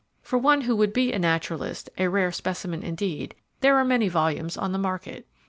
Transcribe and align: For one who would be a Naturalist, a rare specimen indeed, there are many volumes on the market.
For 0.23 0.39
one 0.39 0.61
who 0.61 0.75
would 0.77 0.93
be 0.93 1.13
a 1.13 1.19
Naturalist, 1.19 1.91
a 1.95 2.07
rare 2.07 2.31
specimen 2.31 2.81
indeed, 2.81 3.35
there 3.59 3.75
are 3.77 3.85
many 3.85 4.09
volumes 4.09 4.57
on 4.57 4.71
the 4.71 4.79
market. 4.79 5.27